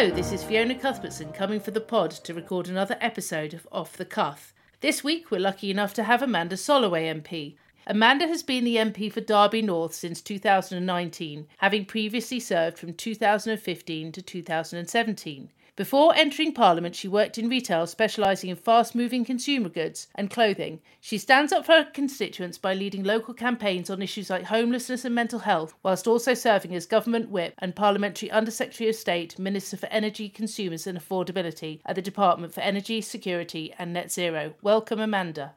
[0.00, 3.98] Hello, this is Fiona Cuthbertson coming for the pod to record another episode of Off
[3.98, 4.54] the Cuff.
[4.80, 7.56] This week we're lucky enough to have Amanda Solloway MP.
[7.86, 14.10] Amanda has been the MP for Derby North since 2019, having previously served from 2015
[14.12, 15.50] to 2017.
[15.76, 20.80] Before entering Parliament, she worked in retail, specialising in fast moving consumer goods and clothing.
[21.00, 25.14] She stands up for her constituents by leading local campaigns on issues like homelessness and
[25.14, 29.86] mental health, whilst also serving as Government Whip and Parliamentary Undersecretary of State, Minister for
[29.86, 34.54] Energy, Consumers and Affordability at the Department for Energy, Security and Net Zero.
[34.62, 35.54] Welcome, Amanda.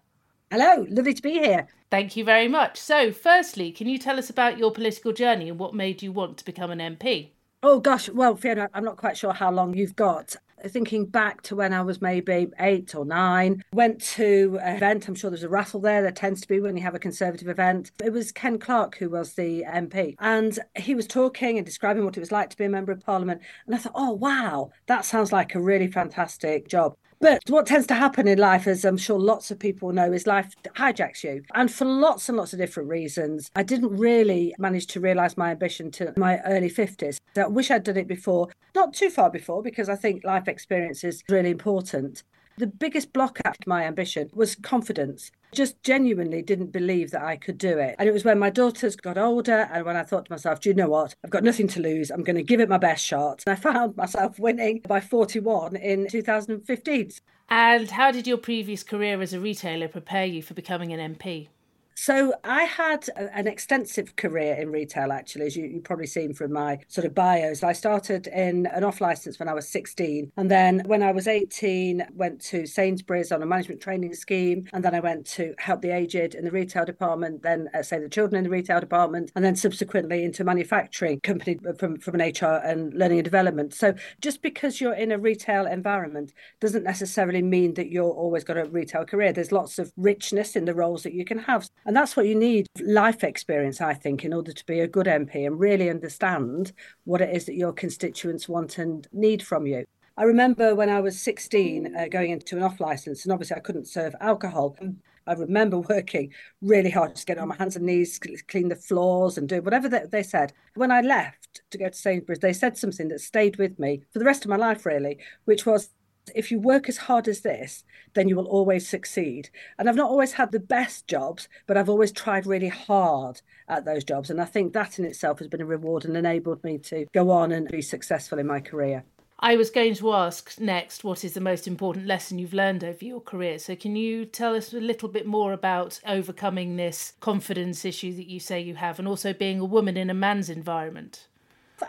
[0.52, 1.68] Hello, lovely to be here.
[1.90, 2.80] Thank you very much.
[2.80, 6.38] So, firstly, can you tell us about your political journey and what made you want
[6.38, 7.33] to become an MP?
[7.66, 10.36] Oh gosh, well, Fiona, I'm not quite sure how long you've got.
[10.68, 15.08] Thinking back to when I was maybe eight or nine, went to an event.
[15.08, 16.02] I'm sure there's a raffle there.
[16.02, 17.92] There tends to be when you have a Conservative event.
[18.04, 22.18] It was Ken Clarke who was the MP, and he was talking and describing what
[22.18, 23.42] it was like to be a member of Parliament.
[23.66, 26.98] And I thought, oh wow, that sounds like a really fantastic job.
[27.24, 30.28] But what tends to happen in life, as I'm sure lots of people know, is
[30.28, 31.42] life hijacks you.
[31.56, 35.52] And for lots and lots of different reasons, I didn't really manage to realise my
[35.52, 37.22] ambition to my early 50s.
[37.38, 41.06] I wish I'd done it before, not too far before, because I think life experience
[41.06, 42.24] is really important.
[42.58, 45.32] The biggest block at my ambition was confidence.
[45.54, 47.96] Just genuinely didn't believe that I could do it.
[47.98, 50.70] And it was when my daughters got older and when I thought to myself, do
[50.70, 51.16] you know what?
[51.24, 52.12] I've got nothing to lose.
[52.12, 53.44] I'm going to give it my best shot.
[53.48, 57.12] And I found myself winning by 41 in 2015.
[57.50, 61.48] And how did your previous career as a retailer prepare you for becoming an MP?
[61.96, 66.34] So I had a, an extensive career in retail, actually, as you, you've probably seen
[66.34, 67.64] from my sort of bios.
[67.64, 70.32] I started in an off license when I was 16.
[70.38, 74.68] And then when I was 18, went to Sainsbury's on a management training scheme.
[74.74, 78.02] And then I went to help the aged in the retail department, then uh, Save
[78.02, 82.22] the Children in the retail department, and then subsequently into manufacturing company from, from an
[82.22, 83.74] HR and learning and development.
[83.74, 88.58] So just because you're in a retail environment doesn't necessarily mean that you're always got
[88.58, 89.34] a retail career.
[89.34, 91.70] There's lots of richness in the roles that you can have.
[91.86, 95.08] And that's what you need life experience, I think, in order to be a good
[95.08, 96.72] MP and really understand
[97.04, 99.86] what it is that your constituents want and need from you.
[100.16, 103.62] I remember when I was 16 uh, going into an off license, and obviously I
[103.62, 104.78] couldn't serve alcohol.
[105.26, 109.38] I remember working really hard to get on my hands and knees, clean the floors,
[109.38, 110.54] and do whatever they, they said.
[110.76, 114.20] When I left to go to Sainsbury's, they said something that stayed with me for
[114.20, 115.90] the rest of my life, really, which was
[116.36, 119.50] if you work as hard as this, then you will always succeed.
[119.78, 123.86] And I've not always had the best jobs, but I've always tried really hard at
[123.86, 124.30] those jobs.
[124.30, 127.32] And I think that in itself has been a reward and enabled me to go
[127.32, 129.04] on and be successful in my career.
[129.40, 133.04] I was going to ask next what is the most important lesson you've learned over
[133.04, 133.60] your career.
[133.60, 138.30] So, can you tell us a little bit more about overcoming this confidence issue that
[138.30, 141.28] you say you have and also being a woman in a man's environment?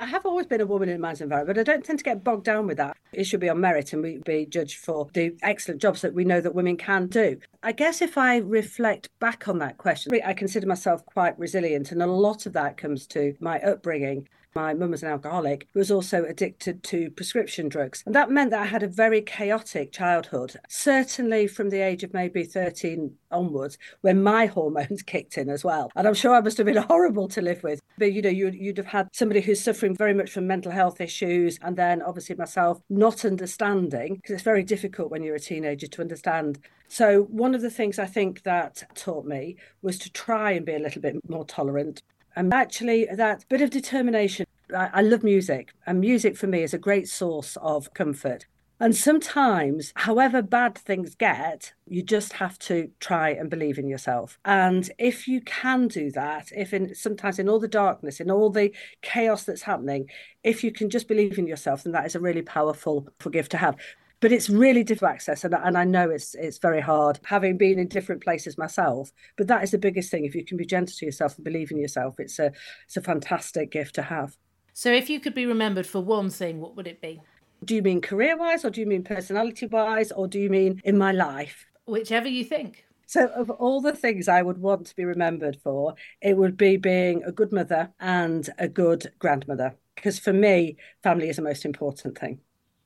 [0.00, 2.04] I have always been a woman in a man's environment, but I don't tend to
[2.04, 2.96] get bogged down with that.
[3.12, 6.24] It should be on merit and we be judged for the excellent jobs that we
[6.24, 7.38] know that women can do.
[7.62, 12.02] I guess if I reflect back on that question, I consider myself quite resilient, and
[12.02, 14.28] a lot of that comes to my upbringing.
[14.56, 18.04] My mum was an alcoholic was also addicted to prescription drugs.
[18.06, 22.14] And that meant that I had a very chaotic childhood, certainly from the age of
[22.14, 25.90] maybe 13 onwards, when my hormones kicked in as well.
[25.96, 27.80] And I'm sure I must have been horrible to live with.
[27.98, 31.00] But you know, you'd, you'd have had somebody who's suffering very much from mental health
[31.00, 35.88] issues, and then obviously myself not understanding, because it's very difficult when you're a teenager
[35.88, 40.52] to understand so, one of the things I think that taught me was to try
[40.52, 42.02] and be a little bit more tolerant,
[42.36, 44.46] and actually, that bit of determination.
[44.74, 48.46] I, I love music, and music for me is a great source of comfort.
[48.80, 54.38] And sometimes, however bad things get, you just have to try and believe in yourself.
[54.44, 58.50] And if you can do that, if in sometimes in all the darkness, in all
[58.50, 60.10] the chaos that's happening,
[60.42, 63.58] if you can just believe in yourself, then that is a really powerful gift to
[63.58, 63.76] have
[64.24, 67.78] but it's really difficult access and, and i know it's it's very hard having been
[67.78, 70.96] in different places myself but that is the biggest thing if you can be gentle
[70.96, 72.50] to yourself and believe in yourself it's a
[72.86, 74.34] it's a fantastic gift to have
[74.72, 77.20] so if you could be remembered for one thing what would it be
[77.66, 80.80] do you mean career wise or do you mean personality wise or do you mean
[80.84, 84.96] in my life whichever you think so, of all the things I would want to
[84.96, 89.76] be remembered for, it would be being a good mother and a good grandmother.
[89.94, 92.40] Because for me, family is the most important thing.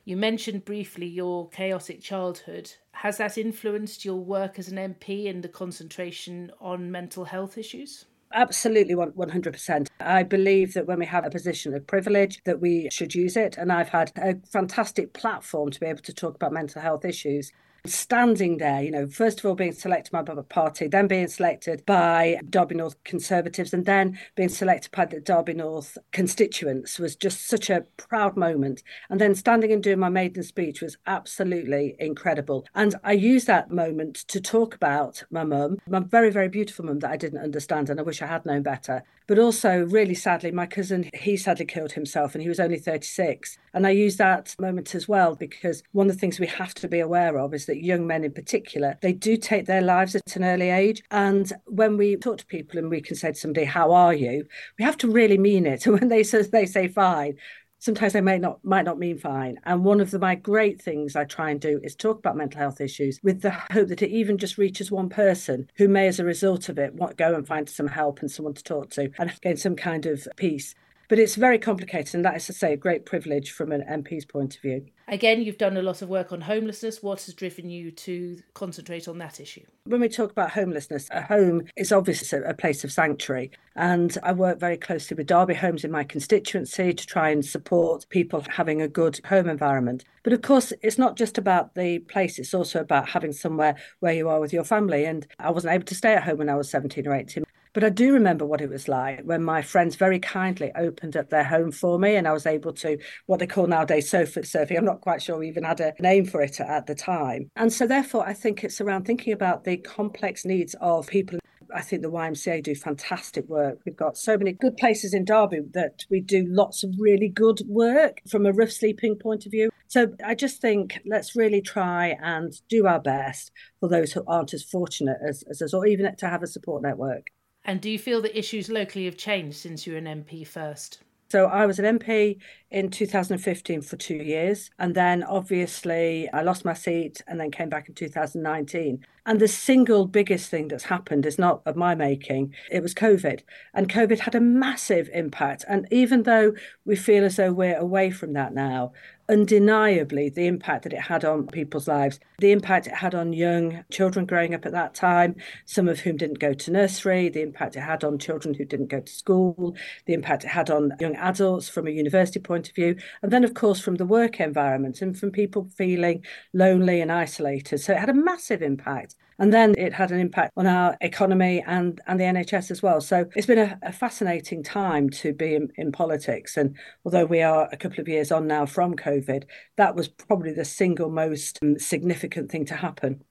[0.09, 2.73] You mentioned briefly your chaotic childhood.
[2.93, 8.07] Has that influenced your work as an MP and the concentration on mental health issues?
[8.33, 9.89] Absolutely, 100%.
[10.01, 13.59] I believe that when we have a position of privilege, that we should use it.
[13.59, 17.53] And I've had a fantastic platform to be able to talk about mental health issues
[17.95, 21.85] standing there, you know, first of all being selected by the party, then being selected
[21.87, 27.47] by Derby North Conservatives, and then being selected by the Derby North constituents was just
[27.47, 28.83] such a proud moment.
[29.11, 32.67] And then standing and doing my maiden speech was absolutely incredible.
[32.75, 37.01] And I used that moment to talk about my mum, my very, very beautiful mum
[37.01, 39.03] that I didn't understand and I wish I had known better.
[39.27, 43.59] But also, really sadly, my cousin, he sadly killed himself and he was only 36.
[43.79, 46.89] And I use that moment as well because one of the things we have to
[46.89, 50.35] be aware of is that young men in particular, they do take their lives at
[50.35, 51.01] an early age.
[51.13, 54.45] And when we talk to people and we can say to somebody, How are you?
[54.81, 55.87] we have to really mean it.
[55.87, 57.37] And when they say, they say fine,
[57.79, 61.15] sometimes they may not might not mean fine and one of the my great things
[61.15, 64.11] i try and do is talk about mental health issues with the hope that it
[64.11, 67.47] even just reaches one person who may as a result of it want go and
[67.47, 70.75] find some help and someone to talk to and gain some kind of peace
[71.09, 74.25] but it's very complicated and that is to say a great privilege from an mp's
[74.25, 77.03] point of view Again, you've done a lot of work on homelessness.
[77.03, 79.63] What has driven you to concentrate on that issue?
[79.85, 83.51] When we talk about homelessness, a home is obviously a place of sanctuary.
[83.75, 88.07] And I work very closely with Derby Homes in my constituency to try and support
[88.11, 90.05] people having a good home environment.
[90.25, 94.13] But of course, it's not just about the place, it's also about having somewhere where
[94.13, 95.07] you are with your family.
[95.07, 97.45] And I wasn't able to stay at home when I was 17 or 18.
[97.79, 101.31] But I do remember what it was like when my friends very kindly opened up
[101.31, 104.77] their home for me and I was able to, what they call nowadays sofa surfing.
[104.77, 107.53] I'm not quite sure we even had a name for it at the time.
[107.55, 111.39] And so, therefore, I think it's around thinking about the complex needs of people
[111.73, 113.79] I think the YMCA do fantastic work.
[113.87, 117.61] We've got so many good places in Derby that we do lots of really good
[117.69, 119.71] work from a rough sleeping point of view.
[119.87, 124.53] So I just think let's really try and do our best for those who aren't
[124.53, 127.29] as fortunate as, as us, or even to have a support network.
[127.69, 131.03] And do you feel that issues locally have changed since you were an MP first?
[131.31, 132.39] So I was an MP
[132.71, 134.71] in 2015 for two years.
[134.79, 139.05] And then obviously I lost my seat and then came back in 2019.
[139.27, 143.43] And the single biggest thing that's happened is not of my making, it was COVID.
[143.75, 145.67] And COVID had a massive impact.
[145.69, 146.55] And even though
[146.87, 148.93] we feel as though we're away from that now,
[149.29, 153.85] undeniably the impact that it had on people's lives, the impact it had on young
[153.91, 155.37] children growing up at that time,
[155.67, 158.89] some of whom didn't go to nursery, the impact it had on children who didn't
[158.89, 159.77] go to school,
[160.07, 163.45] the impact it had on young adults from a university point of view, and then,
[163.45, 167.79] of course, from the work environment and from people feeling lonely and isolated.
[167.79, 169.15] So it had a massive impact.
[169.39, 173.01] And then it had an impact on our economy and, and the NHS as well.
[173.01, 176.57] So it's been a, a fascinating time to be in, in politics.
[176.57, 179.45] And although we are a couple of years on now from COVID,
[179.77, 183.23] that was probably the single most um, significant thing to happen.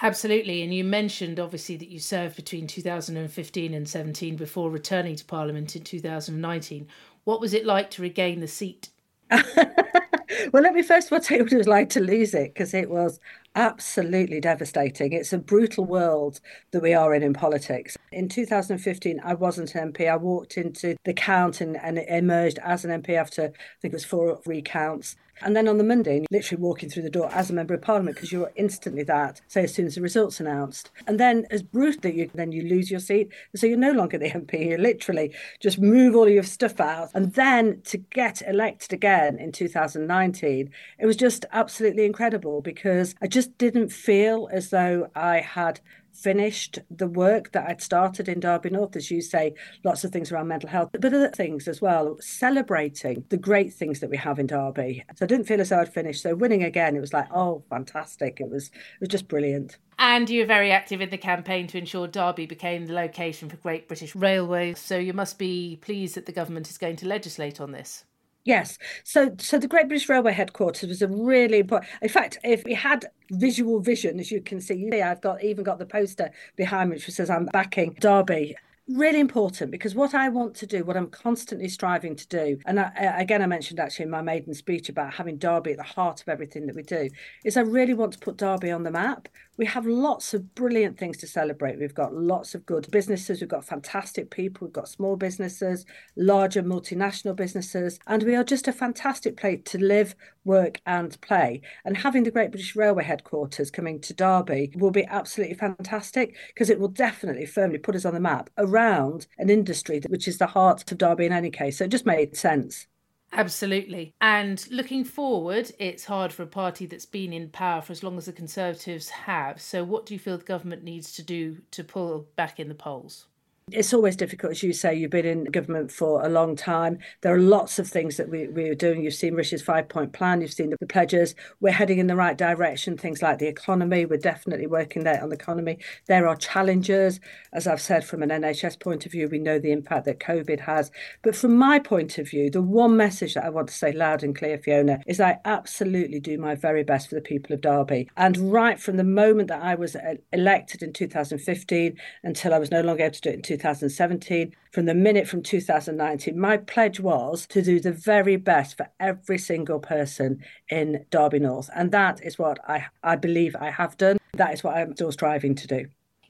[0.00, 0.62] Absolutely.
[0.62, 5.76] And you mentioned obviously that you served between 2015 and 17 before returning to Parliament
[5.76, 6.88] in 2019.
[7.22, 8.90] What was it like to regain the seat?
[9.30, 12.52] well, let me first of all tell you what it was like to lose it
[12.52, 13.20] because it was
[13.54, 15.12] absolutely devastating.
[15.12, 16.40] It's a brutal world
[16.72, 17.96] that we are in in politics.
[18.12, 20.10] In 2015, I wasn't an MP.
[20.10, 23.92] I walked into the count and, and emerged as an MP after, I think it
[23.92, 25.16] was four recounts.
[25.42, 28.16] And then on the Monday, literally walking through the door as a member of parliament
[28.16, 30.90] because you're instantly that, say, as soon as the results announced.
[31.06, 33.30] And then as brutal that you then you lose your seat.
[33.54, 34.70] So you're no longer the MP.
[34.70, 37.10] You literally just move all your stuff out.
[37.14, 43.26] And then to get elected again in 2019, it was just absolutely incredible because I
[43.26, 45.80] just didn't feel as though I had
[46.14, 50.30] finished the work that I'd started in Derby North, as you say, lots of things
[50.30, 54.38] around mental health, but other things as well, celebrating the great things that we have
[54.38, 55.04] in Derby.
[55.16, 56.22] So I didn't feel as though I'd finished.
[56.22, 58.40] So winning again, it was like, oh, fantastic.
[58.40, 59.78] It was it was just brilliant.
[59.98, 63.56] And you were very active in the campaign to ensure Derby became the location for
[63.56, 64.78] Great British Railways.
[64.78, 68.04] So you must be pleased that the government is going to legislate on this.
[68.44, 68.78] Yes.
[69.04, 72.74] So so the Great British Railway headquarters was a really important in fact, if we
[72.74, 76.96] had visual vision, as you can see, I've got even got the poster behind me
[76.96, 78.54] which says I'm backing Derby
[78.88, 82.78] really important because what I want to do, what I'm constantly striving to do, and
[82.78, 86.20] I, again, I mentioned actually in my maiden speech about having Derby at the heart
[86.20, 87.08] of everything that we do,
[87.44, 89.28] is I really want to put Derby on the map.
[89.56, 91.78] We have lots of brilliant things to celebrate.
[91.78, 96.60] We've got lots of good businesses, we've got fantastic people, we've got small businesses, larger
[96.62, 101.60] multinational businesses, and we are just a fantastic place to live, work, and play.
[101.84, 106.68] And having the Great British Railway headquarters coming to Derby will be absolutely fantastic because
[106.68, 110.46] it will definitely firmly put us on the map around an industry which is the
[110.48, 111.78] heart of Derby in any case.
[111.78, 112.88] So it just made sense.
[113.34, 114.14] Absolutely.
[114.22, 118.16] And looking forward, it's hard for a party that's been in power for as long
[118.16, 119.60] as the Conservatives have.
[119.60, 122.74] So, what do you feel the government needs to do to pull back in the
[122.74, 123.26] polls?
[123.72, 126.98] It's always difficult, as you say, you've been in government for a long time.
[127.22, 129.02] There are lots of things that we, we are doing.
[129.02, 131.34] You've seen Rishi's five point plan, you've seen the, the pledges.
[131.60, 132.98] We're heading in the right direction.
[132.98, 135.78] Things like the economy, we're definitely working there on the economy.
[136.08, 137.20] There are challenges.
[137.54, 140.60] As I've said, from an NHS point of view, we know the impact that COVID
[140.60, 140.90] has.
[141.22, 144.22] But from my point of view, the one message that I want to say loud
[144.22, 148.10] and clear, Fiona, is I absolutely do my very best for the people of Derby.
[148.18, 152.70] And right from the moment that I was uh, elected in 2015 until I was
[152.70, 157.00] no longer able to do it in 2017, from the minute from 2019, my pledge
[157.00, 161.70] was to do the very best for every single person in Derby North.
[161.74, 164.18] And that is what I, I believe I have done.
[164.34, 165.86] That is what I'm still striving to do.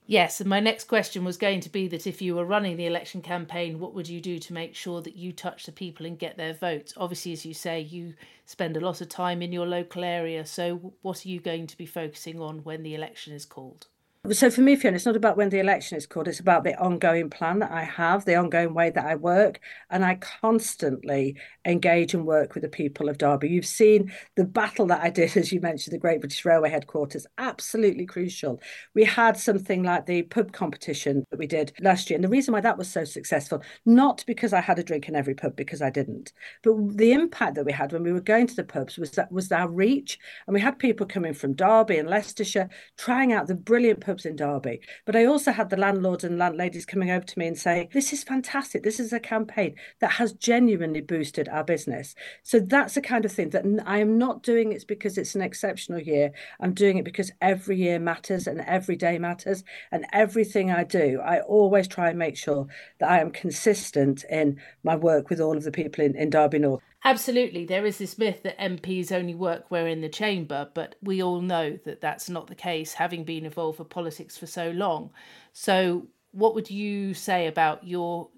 [0.07, 2.85] Yes, and my next question was going to be that if you were running the
[2.85, 6.19] election campaign, what would you do to make sure that you touch the people and
[6.19, 6.93] get their votes?
[6.99, 8.12] Obviously, as you say, you
[8.45, 10.45] spend a lot of time in your local area.
[10.45, 13.87] So, what are you going to be focusing on when the election is called?
[14.33, 16.28] So for me, Fiona, it's not about when the election is called.
[16.28, 20.02] It's about the ongoing plan that I have, the ongoing way that I work, and
[20.02, 23.50] I constantly engage and work with the people of Derby.
[23.50, 27.26] You've seen the battle that I did, as you mentioned, the Great British Railway headquarters,
[27.37, 28.62] absolutely crucial.
[28.95, 32.54] We had something like the pub competition that we did last year, and the reason
[32.54, 35.83] why that was so successful, not because I had a drink in every pub, because
[35.83, 38.97] I didn't, but the impact that we had when we were going to the pubs
[38.97, 43.31] was that was our reach, and we had people coming from Derby and Leicestershire trying
[43.35, 44.80] out the brilliant pub in Derby.
[45.04, 48.12] But I also had the landlords and landladies coming over to me and saying, This
[48.12, 48.83] is fantastic.
[48.83, 52.14] This is a campaign that has genuinely boosted our business.
[52.42, 55.42] So that's the kind of thing that I am not doing it because it's an
[55.42, 56.33] exceptional year.
[56.61, 59.64] I'm doing it because every year matters and every day matters.
[59.90, 62.66] And everything I do, I always try and make sure
[62.99, 66.59] that I am consistent in my work with all of the people in, in Derby
[66.59, 66.83] North.
[67.04, 67.66] Absolutely.
[67.66, 71.42] There is this myth that MPs only work where in the chamber, but we all
[71.42, 75.11] know that that's not the case, having been involved with politics for so long.
[75.52, 78.30] So, what would you say about your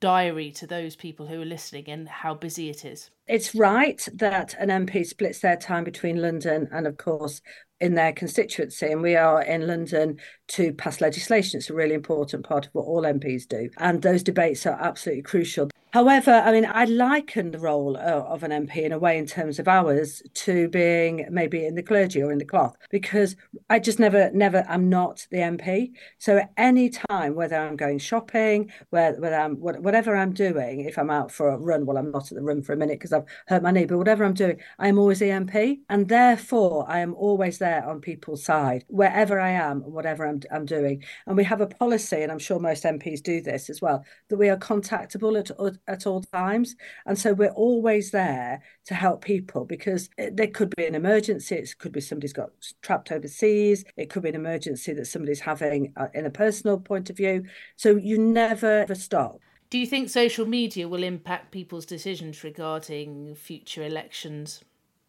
[0.00, 3.10] diary to those people who are listening and how busy it is?
[3.26, 7.42] It's right that an MP splits their time between London and, of course,
[7.80, 8.86] in their constituency.
[8.86, 11.58] And we are in London to pass legislation.
[11.58, 13.68] It's a really important part of what all MPs do.
[13.78, 15.68] And those debates are absolutely crucial.
[15.94, 19.26] However, I mean, I liken the role uh, of an MP in a way, in
[19.26, 23.36] terms of hours, to being maybe in the clergy or in the cloth, because
[23.70, 25.92] I just never, never, I'm not the MP.
[26.18, 30.98] So at any time, whether I'm going shopping, whether, whether I'm whatever I'm doing, if
[30.98, 33.12] I'm out for a run, well, I'm not at the run for a minute because
[33.12, 36.98] I've hurt my knee, but whatever I'm doing, I'm always the MP, and therefore I
[36.98, 41.04] am always there on people's side wherever I am, whatever I'm, I'm doing.
[41.28, 44.38] And we have a policy, and I'm sure most MPs do this as well, that
[44.38, 45.52] we are contactable at
[45.88, 46.76] at all times.
[47.06, 51.56] And so we're always there to help people because it, there could be an emergency.
[51.56, 52.50] It could be somebody's got
[52.82, 53.84] trapped overseas.
[53.96, 57.44] It could be an emergency that somebody's having uh, in a personal point of view.
[57.76, 59.40] So you never ever stop.
[59.70, 64.62] Do you think social media will impact people's decisions regarding future elections?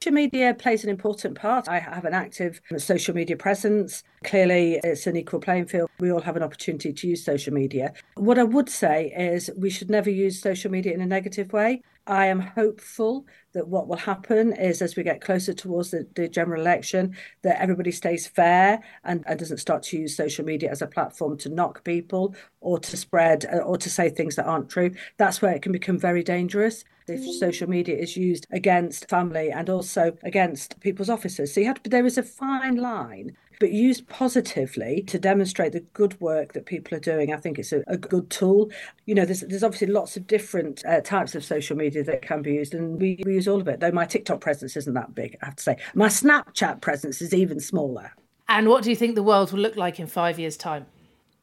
[0.05, 1.67] Social media plays an important part.
[1.67, 4.03] I have an active social media presence.
[4.23, 5.89] Clearly, it's an equal playing field.
[5.99, 7.91] We all have an opportunity to use social media.
[8.13, 11.81] What I would say is we should never use social media in a negative way.
[12.05, 16.27] I am hopeful that what will happen is as we get closer towards the, the
[16.27, 20.81] general election, that everybody stays fair and, and doesn't start to use social media as
[20.81, 24.69] a platform to knock people or to spread uh, or to say things that aren't
[24.69, 24.91] true.
[25.17, 29.69] That's where it can become very dangerous if social media is used against family and
[29.69, 31.53] also against people's offices.
[31.53, 35.81] So you have to, there is a fine line but used positively to demonstrate the
[35.93, 37.33] good work that people are doing.
[37.33, 38.71] I think it's a, a good tool.
[39.05, 42.41] You know, there's there's obviously lots of different uh, types of social media that can
[42.41, 43.79] be used, and we, we use all of it.
[43.79, 45.77] Though my TikTok presence isn't that big, I have to say.
[45.93, 48.11] My Snapchat presence is even smaller.
[48.47, 50.85] And what do you think the world will look like in five years' time?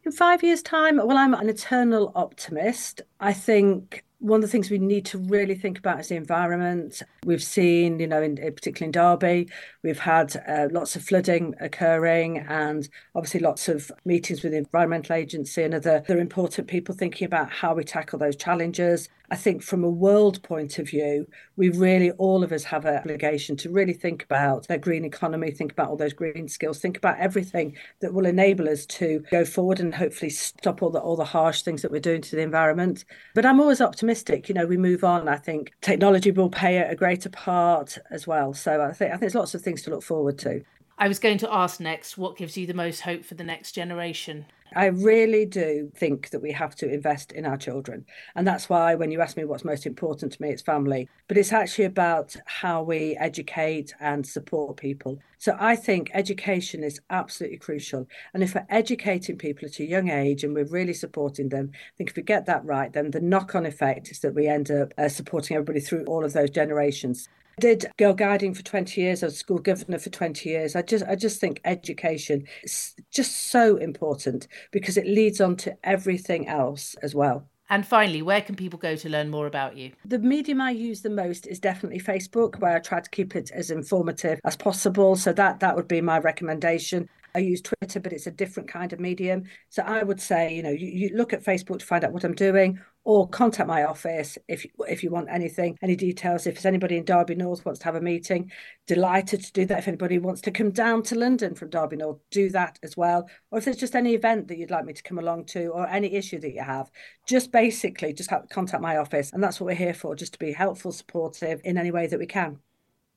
[0.04, 3.02] In five years' time, well, I'm an eternal optimist.
[3.20, 7.02] I think one of the things we need to really think about is the environment.
[7.24, 9.48] We've seen, you know, in, particularly in Derby,
[9.82, 15.16] we've had uh, lots of flooding occurring and obviously lots of meetings with the Environmental
[15.16, 19.08] Agency and other, other important people thinking about how we tackle those challenges.
[19.32, 22.98] I think from a world point of view, we really, all of us have an
[22.98, 26.98] obligation to really think about the green economy, think about all those green skills, think
[26.98, 31.16] about everything that will enable us to go forward and hopefully stop all the, all
[31.16, 33.06] the harsh things that we're doing to the environment.
[33.34, 34.50] But I'm always optimistic.
[34.50, 35.26] You know, we move on.
[35.28, 38.52] I think technology will play a greater part as well.
[38.52, 40.62] So I think, I think there's lots of things to look forward to.
[40.98, 43.72] I was going to ask next what gives you the most hope for the next
[43.72, 44.44] generation?
[44.74, 48.04] I really do think that we have to invest in our children.
[48.34, 51.08] And that's why when you ask me what's most important to me, it's family.
[51.28, 55.18] But it's actually about how we educate and support people.
[55.38, 58.06] So I think education is absolutely crucial.
[58.32, 61.92] And if we're educating people at a young age and we're really supporting them, I
[61.98, 64.70] think if we get that right, then the knock on effect is that we end
[64.70, 67.28] up uh, supporting everybody through all of those generations.
[67.60, 69.22] Did girl guiding for 20 years.
[69.22, 70.74] I was school governor for 20 years.
[70.74, 75.76] I just I just think education is just so important because it leads on to
[75.84, 77.48] everything else as well.
[77.72, 79.92] And finally, where can people go to learn more about you?
[80.04, 83.50] The medium I use the most is definitely Facebook, where I try to keep it
[83.50, 85.16] as informative as possible.
[85.16, 87.08] So that that would be my recommendation.
[87.34, 89.44] I use Twitter, but it's a different kind of medium.
[89.70, 92.24] So I would say, you know, you, you look at Facebook to find out what
[92.24, 96.46] I'm doing, or contact my office if if you want anything, any details.
[96.46, 98.50] If anybody in Derby North wants to have a meeting,
[98.86, 99.80] delighted to do that.
[99.80, 103.28] If anybody wants to come down to London from Derby North, do that as well.
[103.50, 105.88] Or if there's just any event that you'd like me to come along to, or
[105.88, 106.90] any issue that you have,
[107.26, 110.52] just basically just contact my office, and that's what we're here for, just to be
[110.52, 112.58] helpful, supportive in any way that we can.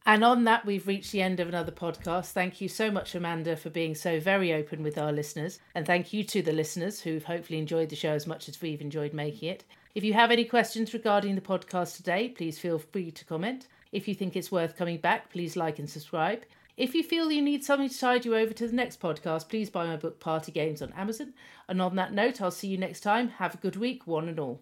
[0.08, 2.32] And on that, we've reached the end of another podcast.
[2.32, 5.60] Thank you so much, Amanda, for being so very open with our listeners.
[5.74, 8.82] And thank you to the listeners who've hopefully enjoyed the show as much as we've
[8.82, 9.64] enjoyed making it.
[9.96, 13.68] If you have any questions regarding the podcast today, please feel free to comment.
[13.92, 16.44] If you think it's worth coming back, please like and subscribe.
[16.78, 19.70] If you feel you need something to tide you over to the next podcast, please
[19.70, 21.34] buy my book Party Games on Amazon.
[21.68, 23.30] And on that note, I'll see you next time.
[23.30, 24.62] Have a good week, one and all.